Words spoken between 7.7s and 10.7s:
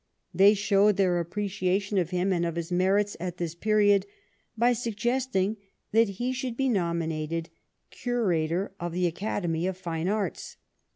Curator of the Academy of Fine Arts.